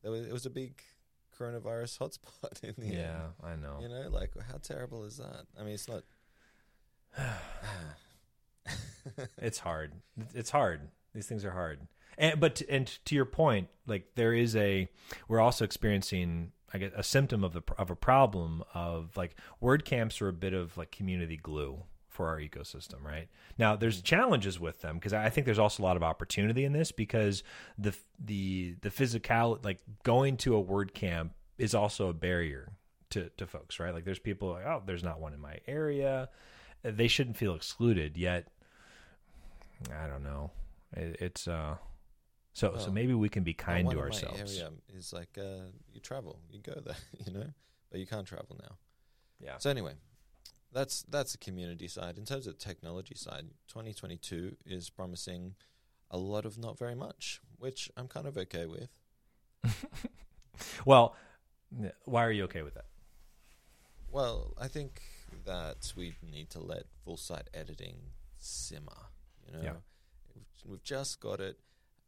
there 0.02 0.12
was, 0.12 0.26
it 0.26 0.34
was 0.34 0.46
a 0.46 0.50
big 0.50 0.82
coronavirus 1.42 1.98
hotspot 2.00 2.64
in 2.64 2.76
the 2.78 2.96
Yeah, 2.96 3.28
I 3.44 3.56
know. 3.56 3.80
You 3.82 3.90
know, 3.90 4.10
like 4.10 4.32
how 4.50 4.58
terrible 4.58 5.04
is 5.06 5.18
that? 5.18 5.46
I 5.60 5.64
mean, 5.64 5.74
it's 5.74 5.88
not. 5.88 6.04
it's 9.38 9.60
hard. 9.60 9.94
It's 10.34 10.52
hard. 10.52 10.90
These 11.14 11.28
things 11.28 11.44
are 11.44 11.52
hard. 11.52 11.88
And 12.18 12.40
but 12.40 12.62
and 12.70 12.88
to 13.06 13.16
your 13.16 13.26
point, 13.26 13.70
like 13.88 14.16
there 14.16 14.34
is 14.34 14.56
a 14.56 14.88
we're 15.28 15.40
also 15.40 15.66
experiencing 15.66 16.52
I 16.74 16.78
guess 16.78 16.92
a 16.96 17.04
symptom 17.04 17.44
of 17.44 17.54
the 17.54 17.62
of 17.78 17.90
a 17.90 17.96
problem 17.96 18.64
of 18.74 19.18
like 19.18 19.36
word 19.60 19.86
camps 19.86 20.22
are 20.22 20.30
a 20.30 20.34
bit 20.34 20.54
of 20.54 20.78
like 20.78 20.92
community 20.92 21.38
glue 21.38 21.84
for 22.12 22.28
our 22.28 22.40
ecosystem, 22.40 23.04
right? 23.04 23.30
Now 23.58 23.76
there's 23.76 24.02
challenges 24.02 24.60
with 24.60 24.82
them 24.82 24.96
because 24.96 25.14
I 25.14 25.30
think 25.30 25.46
there's 25.46 25.58
also 25.60 25.82
a 25.82 25.86
lot 25.86 25.96
of 25.96 26.04
opportunity 26.04 26.66
in 26.66 26.74
this 26.74 26.92
because 26.92 27.42
the 27.78 27.96
the 28.20 28.76
the 28.82 28.92
physical 28.92 29.60
like 29.64 29.80
going 30.04 30.38
to 30.38 30.56
a 30.56 30.60
word 30.60 30.94
camp 30.94 31.34
is 31.58 31.74
also 31.74 32.10
a 32.10 32.14
barrier 32.14 32.74
to 33.12 33.30
to 33.38 33.48
folks, 33.48 33.80
right? 33.80 33.94
Like 33.94 34.04
there's 34.04 34.20
people 34.20 34.50
like, 34.52 34.66
oh, 34.66 34.84
there's 34.86 35.04
not 35.04 35.20
one 35.20 35.34
in 35.34 35.40
my 35.40 35.60
area. 35.68 36.30
They 36.84 37.08
shouldn't 37.08 37.38
feel 37.38 37.56
excluded 37.56 38.18
yet. 38.18 38.48
I 39.98 40.08
don't 40.08 40.24
know. 40.24 40.52
It, 40.96 41.18
it's 41.22 41.48
uh 41.48 41.78
so 42.54 42.76
so 42.78 42.92
maybe 42.92 43.14
we 43.14 43.30
can 43.30 43.44
be 43.44 43.54
kind 43.54 43.90
to 43.90 44.00
ourselves. 44.00 44.58
area 44.60 44.72
is 44.94 45.14
like 45.14 45.38
uh, 45.38 45.68
you 45.94 46.02
travel, 46.02 46.40
you 46.52 46.60
go 46.60 46.74
there, 46.86 46.96
you 47.26 47.32
know, 47.32 47.46
but 47.90 48.02
you 48.02 48.06
can't 48.06 48.28
travel 48.28 48.58
now. 48.62 48.76
Yeah. 49.40 49.58
So 49.60 49.70
anyway, 49.70 49.94
that's 50.74 51.04
that's 51.04 51.34
the 51.34 51.38
community 51.38 51.88
side. 51.88 52.18
In 52.18 52.26
terms 52.26 52.48
of 52.48 52.58
the 52.58 52.64
technology 52.64 53.16
side, 53.16 53.46
2022 53.68 54.58
is 54.66 54.90
promising 54.90 55.56
a 56.10 56.18
lot 56.18 56.46
of 56.46 56.58
not 56.58 56.78
very 56.78 56.96
much, 56.96 57.42
which 57.58 57.90
I'm 57.98 58.08
kind 58.08 58.28
of 58.28 58.38
okay 58.38 58.66
with. 58.66 58.90
Well, 60.86 61.16
why 62.06 62.24
are 62.26 62.32
you 62.32 62.44
okay 62.44 62.62
with 62.62 62.76
that? 62.76 62.86
Well, 64.12 64.54
I 64.60 64.68
think 64.68 65.02
that 65.46 65.92
we 65.96 66.14
need 66.22 66.50
to 66.52 66.60
let 66.60 66.84
full 67.04 67.18
site 67.18 67.50
editing 67.54 67.96
simmer. 68.38 69.10
You 69.46 69.54
know, 69.54 69.62
Yeah. 69.64 69.76
We've- 70.36 70.46
we've 70.66 70.84
just 70.84 71.20
got 71.20 71.40
it. 71.40 71.60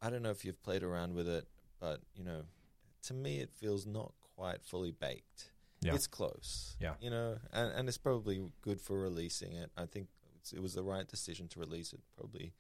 I 0.01 0.10
don't 0.10 0.22
know 0.22 0.32
if 0.32 0.43
you've 0.46 0.62
played 0.62 0.84
around 0.84 1.13
with 1.13 1.27
it, 1.27 1.48
but 1.79 2.01
you 2.13 2.24
know, 2.24 2.46
to 3.03 3.13
me, 3.13 3.39
it 3.39 3.51
feels 3.53 3.86
not 3.86 4.13
quite 4.36 4.63
fully 4.63 4.91
baked. 4.91 5.52
Yeah. 5.85 5.95
It's 5.95 6.07
close. 6.07 6.75
Yeah. 6.79 6.93
you 7.01 7.09
know, 7.09 7.37
and 7.51 7.71
and 7.71 7.87
it's 7.89 7.97
probably 7.97 8.41
good 8.61 8.79
for 8.79 8.99
releasing 8.99 9.53
it. 9.53 9.71
I 9.77 9.85
think 9.85 10.07
it's, 10.39 10.53
it 10.53 10.61
was 10.61 10.73
the 10.73 10.83
right 10.83 11.07
decision 11.07 11.47
to 11.49 11.59
release 11.59 11.93
it. 11.93 12.01
Probably 12.15 12.53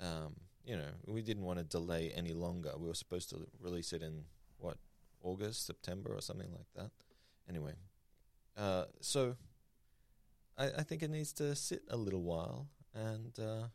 um, 0.00 0.34
you 0.64 0.76
know, 0.76 0.90
we 1.06 1.22
didn't 1.22 1.44
want 1.44 1.58
to 1.58 1.64
delay 1.64 2.12
any 2.14 2.32
longer. 2.32 2.72
We 2.76 2.86
were 2.88 2.94
supposed 2.94 3.30
to 3.30 3.46
release 3.60 3.92
it 3.92 4.02
in 4.02 4.24
what 4.58 4.76
August, 5.22 5.66
September, 5.66 6.14
or 6.14 6.20
something 6.20 6.50
like 6.52 6.66
that. 6.76 6.90
Anyway, 7.48 7.74
uh, 8.56 8.84
so 9.00 9.36
I, 10.56 10.66
I 10.78 10.82
think 10.82 11.02
it 11.02 11.10
needs 11.10 11.32
to 11.34 11.54
sit 11.56 11.82
a 11.88 11.96
little 11.96 12.22
while 12.22 12.68
and 12.94 13.36
uh, 13.38 13.66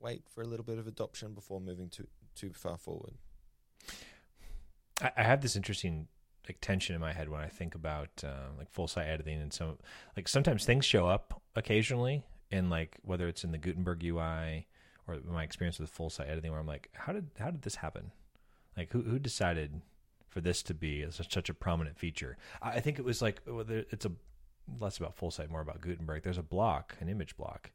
wait 0.00 0.22
for 0.30 0.42
a 0.42 0.46
little 0.46 0.64
bit 0.64 0.78
of 0.78 0.86
adoption 0.86 1.34
before 1.34 1.60
moving 1.60 1.88
too 1.88 2.06
too 2.34 2.52
far 2.52 2.78
forward. 2.78 3.14
I, 5.00 5.10
I 5.16 5.22
have 5.22 5.40
this 5.40 5.56
interesting 5.56 6.08
like 6.48 6.58
tension 6.60 6.94
in 6.94 7.00
my 7.00 7.12
head 7.12 7.28
when 7.28 7.40
I 7.40 7.48
think 7.48 7.74
about 7.74 8.22
uh, 8.24 8.50
like 8.58 8.70
full 8.70 8.88
site 8.88 9.08
editing 9.08 9.40
and 9.40 9.52
some 9.52 9.78
like 10.16 10.28
sometimes 10.28 10.64
things 10.64 10.84
show 10.84 11.06
up 11.06 11.42
occasionally 11.56 12.24
in 12.50 12.70
like 12.70 12.98
whether 13.02 13.28
it's 13.28 13.44
in 13.44 13.52
the 13.52 13.58
Gutenberg 13.58 14.04
UI 14.04 14.66
or 15.06 15.18
my 15.26 15.42
experience 15.42 15.78
with 15.78 15.90
full 15.90 16.10
site 16.10 16.28
editing 16.28 16.50
where 16.50 16.60
I'm 16.60 16.66
like 16.66 16.90
how 16.94 17.12
did 17.12 17.30
how 17.38 17.50
did 17.50 17.62
this 17.62 17.76
happen? 17.76 18.12
Like 18.76 18.92
who 18.92 19.02
who 19.02 19.18
decided 19.18 19.80
for 20.28 20.40
this 20.40 20.62
to 20.64 20.74
be 20.74 21.06
such, 21.10 21.48
a 21.48 21.54
prominent 21.54 21.96
feature? 21.96 22.36
I, 22.60 22.80
think 22.80 22.98
it 22.98 23.04
was 23.04 23.22
like 23.22 23.40
it's 23.46 24.04
a 24.04 24.10
less 24.80 24.98
about 24.98 25.14
full 25.14 25.30
site 25.30 25.48
more 25.48 25.60
about 25.60 25.80
Gutenberg. 25.80 26.22
There's 26.22 26.38
a 26.38 26.42
block 26.42 26.96
an 27.00 27.08
image 27.08 27.36
block 27.36 27.70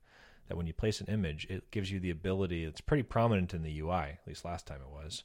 that 0.47 0.57
when 0.57 0.67
you 0.67 0.73
place 0.73 0.99
an 0.99 1.07
image 1.07 1.47
it 1.49 1.71
gives 1.71 1.91
you 1.91 1.99
the 1.99 2.09
ability 2.09 2.65
it's 2.65 2.81
pretty 2.81 3.03
prominent 3.03 3.53
in 3.53 3.63
the 3.63 3.79
UI 3.79 3.93
at 3.93 4.27
least 4.27 4.43
last 4.43 4.65
time 4.65 4.81
it 4.81 4.91
was 4.91 5.23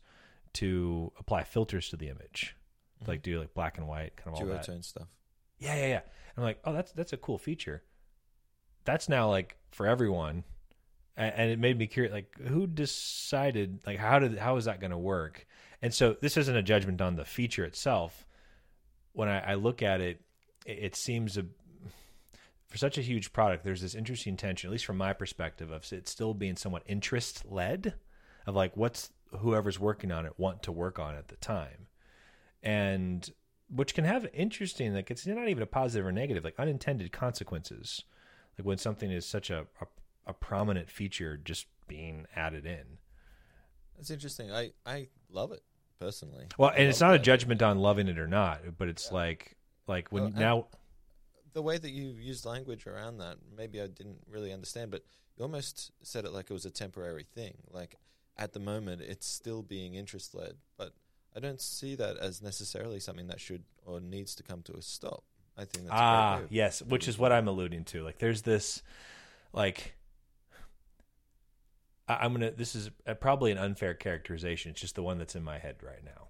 to 0.54 1.12
apply 1.18 1.44
filters 1.44 1.88
to 1.90 1.96
the 1.96 2.08
image. 2.08 2.56
Like 3.08 3.22
do 3.22 3.38
like 3.40 3.54
black 3.54 3.78
and 3.78 3.86
white 3.86 4.16
kind 4.16 4.36
of 4.36 4.42
all 4.42 4.48
that. 4.48 4.84
Stuff. 4.84 5.08
Yeah 5.58 5.74
yeah 5.74 5.86
yeah. 5.86 6.00
And 6.36 6.38
I'm 6.38 6.44
like 6.44 6.58
oh 6.64 6.72
that's 6.72 6.92
that's 6.92 7.12
a 7.12 7.16
cool 7.16 7.38
feature. 7.38 7.82
That's 8.84 9.08
now 9.08 9.30
like 9.30 9.56
for 9.70 9.86
everyone. 9.86 10.44
And 11.16 11.48
it 11.48 11.60
made 11.60 11.78
me 11.78 11.86
curious 11.86 12.12
like 12.12 12.36
who 12.38 12.66
decided 12.66 13.80
like 13.86 13.98
how 13.98 14.18
did 14.18 14.36
how 14.36 14.56
is 14.56 14.64
that 14.64 14.80
going 14.80 14.90
to 14.90 14.98
work? 14.98 15.46
And 15.80 15.94
so 15.94 16.16
this 16.20 16.36
isn't 16.36 16.56
a 16.56 16.62
judgment 16.62 17.00
on 17.00 17.14
the 17.14 17.24
feature 17.24 17.64
itself. 17.64 18.26
When 19.12 19.28
i, 19.28 19.52
I 19.52 19.54
look 19.54 19.80
at 19.80 20.00
it, 20.00 20.20
it 20.66 20.72
it 20.72 20.96
seems 20.96 21.38
a 21.38 21.46
for 22.66 22.78
such 22.78 22.98
a 22.98 23.02
huge 23.02 23.32
product 23.32 23.62
there's 23.62 23.82
this 23.82 23.94
interesting 23.94 24.36
tension 24.36 24.68
at 24.68 24.72
least 24.72 24.84
from 24.84 24.96
my 24.96 25.12
perspective 25.12 25.70
of 25.70 25.92
it 25.92 26.08
still 26.08 26.34
being 26.34 26.56
somewhat 26.56 26.82
interest 26.86 27.44
led 27.48 27.94
of 28.48 28.56
like 28.56 28.76
what's 28.76 29.10
whoever's 29.38 29.78
working 29.78 30.10
on 30.10 30.26
it 30.26 30.32
want 30.38 30.60
to 30.64 30.72
work 30.72 30.98
on 30.98 31.14
at 31.14 31.28
the 31.28 31.36
time 31.36 31.83
and 32.64 33.30
which 33.70 33.94
can 33.94 34.04
have 34.04 34.26
interesting 34.32 34.94
like 34.94 35.10
it's 35.10 35.26
not 35.26 35.48
even 35.48 35.62
a 35.62 35.66
positive 35.66 36.06
or 36.06 36.12
negative 36.12 36.42
like 36.42 36.58
unintended 36.58 37.12
consequences 37.12 38.04
like 38.58 38.66
when 38.66 38.78
something 38.78 39.10
is 39.10 39.26
such 39.26 39.50
a, 39.50 39.66
a, 39.80 39.86
a 40.26 40.32
prominent 40.32 40.90
feature 40.90 41.36
just 41.36 41.66
being 41.86 42.26
added 42.34 42.66
in. 42.66 42.98
That's 43.96 44.10
interesting. 44.10 44.50
I 44.50 44.72
I 44.86 45.08
love 45.30 45.52
it 45.52 45.62
personally. 46.00 46.46
Well, 46.58 46.70
and 46.70 46.88
it's 46.88 47.00
not 47.00 47.10
that. 47.10 47.20
a 47.20 47.22
judgment 47.22 47.62
on 47.62 47.78
loving 47.78 48.08
it 48.08 48.18
or 48.18 48.26
not, 48.26 48.60
but 48.78 48.88
it's 48.88 49.08
yeah. 49.10 49.18
like 49.18 49.56
like 49.86 50.10
when 50.10 50.24
well, 50.24 50.32
now 50.32 50.66
the 51.52 51.62
way 51.62 51.78
that 51.78 51.90
you 51.90 52.14
used 52.18 52.44
language 52.44 52.86
around 52.86 53.18
that, 53.18 53.36
maybe 53.56 53.80
I 53.80 53.86
didn't 53.86 54.18
really 54.28 54.52
understand, 54.52 54.90
but 54.90 55.04
you 55.36 55.44
almost 55.44 55.92
said 56.02 56.24
it 56.24 56.32
like 56.32 56.50
it 56.50 56.52
was 56.52 56.64
a 56.64 56.70
temporary 56.70 57.24
thing. 57.34 57.54
Like 57.70 57.96
at 58.36 58.52
the 58.52 58.60
moment, 58.60 59.02
it's 59.02 59.26
still 59.26 59.62
being 59.62 59.94
interest 59.94 60.34
led, 60.34 60.56
but 60.76 60.94
I 61.36 61.40
don't 61.40 61.60
see 61.60 61.94
that 61.96 62.16
as 62.18 62.42
necessarily 62.42 63.00
something 63.00 63.26
that 63.26 63.40
should 63.40 63.64
or 63.84 64.00
needs 64.00 64.34
to 64.36 64.42
come 64.42 64.62
to 64.62 64.76
a 64.76 64.82
stop. 64.82 65.24
I 65.56 65.64
think 65.64 65.86
that's 65.86 65.96
ah 66.00 66.40
yes, 66.48 66.82
which 66.82 67.08
is 67.08 67.18
what 67.18 67.32
I'm 67.32 67.48
alluding 67.48 67.84
to. 67.86 68.02
Like 68.02 68.18
there's 68.18 68.42
this 68.42 68.82
like 69.52 69.94
I, 72.08 72.24
am 72.24 72.32
gonna. 72.32 72.50
This 72.50 72.74
is 72.74 72.90
probably 73.20 73.50
an 73.50 73.58
unfair 73.58 73.94
characterization. 73.94 74.70
It's 74.70 74.80
just 74.80 74.94
the 74.94 75.02
one 75.02 75.18
that's 75.18 75.34
in 75.34 75.42
my 75.42 75.58
head 75.58 75.76
right 75.82 76.04
now. 76.04 76.28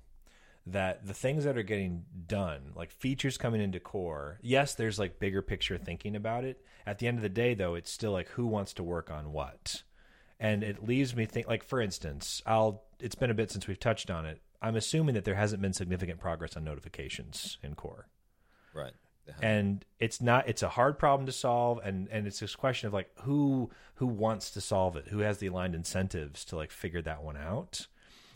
That 0.66 1.06
the 1.06 1.14
things 1.14 1.44
that 1.44 1.58
are 1.58 1.62
getting 1.62 2.04
done, 2.26 2.72
like 2.74 2.90
features 2.90 3.36
coming 3.36 3.60
into 3.60 3.80
core, 3.80 4.38
yes, 4.42 4.74
there's 4.74 4.98
like 4.98 5.18
bigger 5.18 5.42
picture 5.42 5.76
thinking 5.76 6.16
about 6.16 6.44
it. 6.44 6.64
At 6.86 6.98
the 6.98 7.06
end 7.06 7.18
of 7.18 7.22
the 7.22 7.28
day, 7.28 7.54
though, 7.54 7.74
it's 7.74 7.90
still 7.90 8.12
like 8.12 8.28
who 8.30 8.46
wants 8.46 8.72
to 8.74 8.82
work 8.82 9.10
on 9.10 9.32
what, 9.32 9.82
and 10.38 10.62
it 10.62 10.86
leaves 10.86 11.14
me 11.14 11.26
think. 11.26 11.48
Like 11.48 11.64
for 11.64 11.80
instance, 11.80 12.40
I'll. 12.46 12.84
It's 13.00 13.16
been 13.16 13.30
a 13.30 13.34
bit 13.34 13.50
since 13.50 13.66
we've 13.66 13.80
touched 13.80 14.10
on 14.10 14.26
it. 14.26 14.40
I'm 14.64 14.76
assuming 14.76 15.14
that 15.14 15.24
there 15.24 15.34
hasn't 15.34 15.62
been 15.62 15.72
significant 15.72 16.20
progress 16.20 16.56
on 16.56 16.64
notifications 16.64 17.58
in 17.62 17.74
core. 17.74 18.08
Right. 18.74 18.92
And 19.40 19.84
it's 19.98 20.20
not 20.20 20.48
it's 20.48 20.62
a 20.62 20.68
hard 20.68 20.98
problem 20.98 21.26
to 21.26 21.32
solve 21.32 21.80
and 21.82 22.08
and 22.10 22.26
it's 22.26 22.40
this 22.40 22.54
question 22.56 22.88
of 22.88 22.92
like 22.92 23.10
who 23.22 23.70
who 23.94 24.06
wants 24.06 24.50
to 24.50 24.60
solve 24.60 24.96
it? 24.96 25.08
Who 25.08 25.20
has 25.20 25.38
the 25.38 25.46
aligned 25.46 25.74
incentives 25.74 26.44
to 26.46 26.56
like 26.56 26.70
figure 26.70 27.02
that 27.02 27.22
one 27.22 27.36
out? 27.36 27.86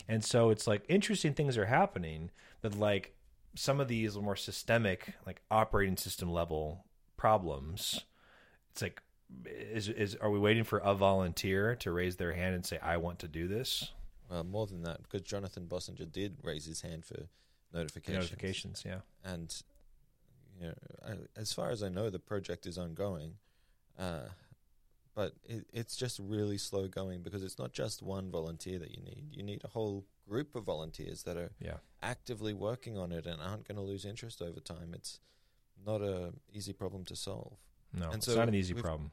And 0.07 0.23
so 0.23 0.49
it's 0.49 0.65
like 0.65 0.83
interesting 0.87 1.33
things 1.33 1.57
are 1.57 1.65
happening 1.65 2.31
but 2.61 2.77
like 2.77 3.13
some 3.55 3.79
of 3.79 3.87
these 3.87 4.15
more 4.17 4.35
systemic 4.35 5.13
like 5.25 5.41
operating 5.49 5.97
system 5.97 6.31
level 6.31 6.85
problems 7.17 8.05
it's 8.71 8.81
like 8.81 9.01
is 9.45 9.89
is 9.89 10.15
are 10.15 10.29
we 10.29 10.39
waiting 10.39 10.63
for 10.63 10.79
a 10.79 10.93
volunteer 10.93 11.75
to 11.75 11.91
raise 11.91 12.15
their 12.15 12.33
hand 12.33 12.55
and 12.55 12.65
say 12.65 12.79
i 12.81 12.97
want 12.97 13.19
to 13.19 13.27
do 13.27 13.47
this 13.47 13.91
well 14.29 14.43
more 14.43 14.67
than 14.67 14.83
that 14.83 15.01
because 15.03 15.21
jonathan 15.21 15.65
Bossenger 15.67 16.05
did 16.05 16.37
raise 16.43 16.65
his 16.65 16.81
hand 16.81 17.05
for 17.05 17.27
notifications 17.73 18.31
notifications 18.31 18.83
yeah 18.85 18.99
and 19.23 19.61
you 20.59 20.67
know, 20.67 20.73
I, 21.05 21.39
as 21.39 21.53
far 21.53 21.71
as 21.71 21.81
I 21.81 21.89
know, 21.89 22.09
the 22.09 22.19
project 22.19 22.65
is 22.65 22.77
ongoing, 22.77 23.35
uh, 23.97 24.27
but 25.15 25.33
it, 25.43 25.65
it's 25.73 25.95
just 25.95 26.19
really 26.19 26.57
slow 26.57 26.87
going 26.87 27.21
because 27.21 27.43
it's 27.43 27.57
not 27.57 27.71
just 27.71 28.01
one 28.01 28.29
volunteer 28.29 28.77
that 28.79 28.91
you 28.91 29.01
need. 29.01 29.27
You 29.31 29.43
need 29.43 29.61
a 29.63 29.69
whole 29.69 30.05
group 30.27 30.55
of 30.55 30.65
volunteers 30.65 31.23
that 31.23 31.37
are 31.37 31.51
yeah. 31.59 31.77
actively 32.01 32.53
working 32.53 32.97
on 32.97 33.11
it 33.11 33.25
and 33.25 33.41
aren't 33.41 33.67
going 33.67 33.77
to 33.77 33.81
lose 33.81 34.05
interest 34.05 34.41
over 34.41 34.59
time. 34.59 34.91
It's 34.93 35.19
not 35.85 36.01
a 36.01 36.33
easy 36.53 36.73
problem 36.73 37.05
to 37.05 37.15
solve. 37.15 37.57
No, 37.93 38.09
and 38.11 38.21
so 38.21 38.31
it's 38.31 38.37
not 38.37 38.49
an 38.49 38.55
easy 38.55 38.73
we've, 38.73 38.83
problem. 38.83 39.11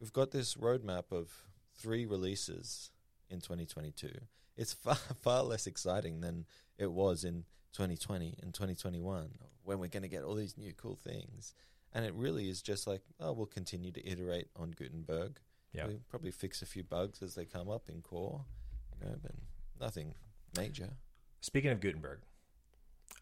We've 0.00 0.12
got 0.12 0.30
this 0.30 0.54
roadmap 0.54 1.10
of 1.10 1.32
three 1.74 2.06
releases 2.06 2.90
in 3.30 3.40
2022. 3.40 4.10
It's 4.56 4.72
far 4.72 4.94
far 5.22 5.42
less 5.42 5.66
exciting 5.66 6.20
than 6.20 6.46
it 6.78 6.90
was 6.90 7.24
in 7.24 7.44
2020 7.72 8.38
and 8.42 8.54
2021 8.54 9.30
when 9.64 9.78
we're 9.78 9.88
going 9.88 10.02
to 10.02 10.08
get 10.08 10.22
all 10.22 10.34
these 10.34 10.56
new 10.56 10.72
cool 10.72 10.96
things. 10.96 11.54
And 11.92 12.04
it 12.04 12.14
really 12.14 12.48
is 12.48 12.62
just 12.62 12.86
like, 12.86 13.02
oh, 13.20 13.32
we'll 13.32 13.46
continue 13.46 13.90
to 13.92 14.06
iterate 14.06 14.48
on 14.56 14.72
Gutenberg. 14.72 15.38
Yeah. 15.72 15.86
We'll 15.86 16.00
probably 16.08 16.30
fix 16.30 16.62
a 16.62 16.66
few 16.66 16.82
bugs 16.82 17.22
as 17.22 17.34
they 17.34 17.44
come 17.44 17.68
up 17.68 17.88
in 17.88 18.00
core, 18.00 18.44
you 19.00 19.06
know, 19.06 19.16
but 19.22 19.32
nothing 19.80 20.14
major. 20.56 20.90
Speaking 21.40 21.70
of 21.70 21.80
Gutenberg, 21.80 22.20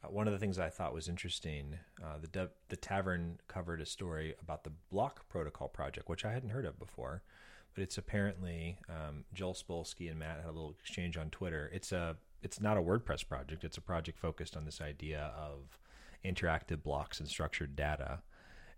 uh, 0.03 0.09
one 0.09 0.27
of 0.27 0.33
the 0.33 0.39
things 0.39 0.59
I 0.59 0.71
thought 0.71 0.95
was 0.95 1.09
interesting, 1.09 1.79
uh, 2.03 2.19
the 2.21 2.29
de- 2.29 2.51
the 2.69 2.77
tavern 2.77 3.39
covered 3.49 3.81
a 3.81 3.87
story 3.87 4.35
about 4.41 4.65
the 4.65 4.73
Block 4.91 5.29
Protocol 5.29 5.69
project, 5.69 6.09
which 6.09 6.25
I 6.25 6.33
hadn't 6.33 6.51
heard 6.51 6.65
of 6.65 6.79
before, 6.79 7.23
but 7.75 7.83
it's 7.83 7.99
apparently 7.99 8.79
um, 8.89 9.25
Joel 9.33 9.55
Spolsky 9.55 10.09
and 10.09 10.19
Matt 10.19 10.39
had 10.39 10.47
a 10.47 10.53
little 10.53 10.75
exchange 10.81 11.17
on 11.17 11.31
Twitter. 11.31 11.71
It's 11.73 11.93
a 11.93 12.17
it's 12.43 12.61
not 12.61 12.77
a 12.77 12.83
WordPress 12.83 13.27
project. 13.27 13.65
It's 13.65 13.79
a 13.79 13.83
project 13.83 14.19
focused 14.19 14.57
on 14.57 14.65
this 14.65 14.81
idea 14.81 15.33
of 15.37 15.79
interactive 16.25 16.83
blocks 16.83 17.19
and 17.19 17.29
structured 17.29 17.75
data. 17.75 18.21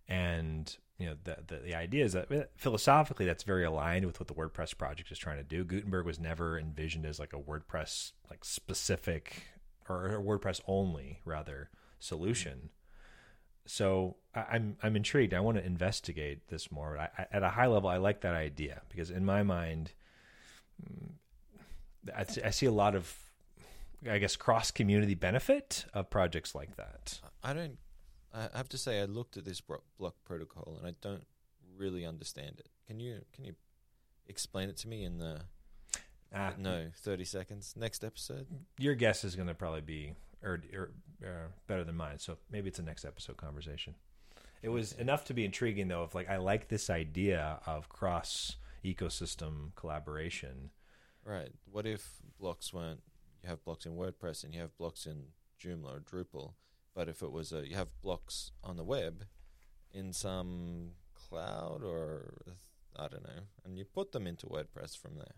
And 0.08 0.74
you 0.98 1.06
know 1.06 1.16
the, 1.24 1.36
the, 1.46 1.56
the 1.58 1.74
idea 1.74 2.04
is 2.04 2.14
that 2.14 2.50
philosophically 2.56 3.26
that's 3.26 3.42
very 3.42 3.64
aligned 3.64 4.06
with 4.06 4.18
what 4.18 4.28
the 4.28 4.34
WordPress 4.34 4.76
project 4.76 5.10
is 5.10 5.18
trying 5.18 5.38
to 5.38 5.44
do. 5.44 5.64
Gutenberg 5.64 6.06
was 6.06 6.18
never 6.18 6.58
envisioned 6.58 7.04
as 7.04 7.18
like 7.18 7.32
a 7.32 7.38
WordPress 7.38 8.12
like 8.30 8.44
specific 8.44 9.42
or 9.88 10.06
a 10.06 10.22
WordPress 10.22 10.60
only 10.66 11.20
rather 11.24 11.70
solution. 11.98 12.70
So 13.66 14.16
I'm 14.36 14.76
I'm 14.82 14.96
intrigued. 14.96 15.32
I 15.32 15.40
want 15.40 15.56
to 15.56 15.64
investigate 15.64 16.48
this 16.48 16.70
more. 16.70 16.98
I, 16.98 17.08
I, 17.18 17.26
at 17.32 17.42
a 17.42 17.48
high 17.48 17.66
level, 17.66 17.88
I 17.88 17.96
like 17.96 18.20
that 18.20 18.34
idea 18.34 18.82
because 18.88 19.10
in 19.10 19.24
my 19.24 19.42
mind, 19.42 19.92
mm, 20.82 21.12
I, 22.14 22.26
I 22.46 22.50
see 22.50 22.66
a 22.66 22.72
lot 22.72 22.94
of 22.94 23.12
I 24.08 24.18
guess 24.18 24.36
cross 24.36 24.70
community 24.70 25.14
benefit 25.14 25.86
of 25.94 26.10
projects 26.10 26.54
like 26.54 26.76
that. 26.76 27.20
I 27.42 27.54
don't. 27.54 27.78
I 28.34 28.48
have 28.54 28.68
to 28.70 28.78
say, 28.78 29.00
I 29.00 29.06
looked 29.06 29.38
at 29.38 29.46
this 29.46 29.62
block 29.62 30.14
protocol 30.24 30.76
and 30.78 30.86
I 30.86 30.94
don't 31.00 31.24
really 31.78 32.04
understand 32.04 32.56
it. 32.58 32.68
Can 32.86 33.00
you 33.00 33.22
can 33.32 33.44
you 33.44 33.54
explain 34.26 34.68
it 34.68 34.76
to 34.78 34.88
me 34.88 35.04
in 35.04 35.18
the 35.18 35.40
uh, 36.34 36.50
no 36.58 36.88
thirty 36.98 37.24
seconds 37.24 37.74
next 37.76 38.04
episode? 38.04 38.46
Your 38.78 38.94
guess 38.94 39.24
is 39.24 39.34
going 39.34 39.48
to 39.48 39.54
probably 39.54 39.80
be 39.80 40.12
or, 40.42 40.60
or 40.74 40.90
uh, 41.24 41.48
better 41.66 41.84
than 41.84 41.96
mine, 41.96 42.18
so 42.18 42.36
maybe 42.50 42.68
it's 42.68 42.78
a 42.78 42.82
next 42.82 43.06
episode 43.06 43.38
conversation. 43.38 43.94
It 44.62 44.68
was 44.70 44.92
enough 44.92 45.24
to 45.26 45.34
be 45.34 45.44
intriguing, 45.44 45.88
though. 45.88 46.02
Of 46.02 46.14
like, 46.14 46.28
I 46.28 46.38
like 46.38 46.68
this 46.68 46.90
idea 46.90 47.60
of 47.66 47.88
cross 47.88 48.56
ecosystem 48.84 49.74
collaboration. 49.74 50.70
Right. 51.24 51.52
What 51.70 51.86
if 51.86 52.22
blocks 52.38 52.72
weren't 52.72 53.00
you 53.46 53.50
have 53.50 53.64
blocks 53.64 53.86
in 53.86 53.92
WordPress 53.92 54.42
and 54.42 54.52
you 54.52 54.60
have 54.60 54.76
blocks 54.76 55.06
in 55.06 55.26
Joomla 55.62 55.98
or 55.98 56.00
Drupal. 56.00 56.54
But 56.94 57.08
if 57.08 57.22
it 57.22 57.30
was 57.30 57.52
a, 57.52 57.68
you 57.68 57.76
have 57.76 58.00
blocks 58.02 58.50
on 58.64 58.76
the 58.76 58.82
web 58.82 59.26
in 59.92 60.12
some 60.12 60.92
cloud 61.14 61.84
or 61.84 62.56
I 62.96 63.08
don't 63.08 63.22
know, 63.22 63.44
and 63.64 63.78
you 63.78 63.84
put 63.84 64.10
them 64.10 64.26
into 64.26 64.46
WordPress 64.46 64.96
from 64.96 65.16
there. 65.16 65.34